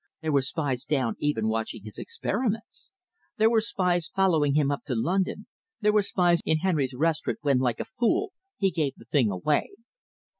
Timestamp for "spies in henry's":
6.01-6.95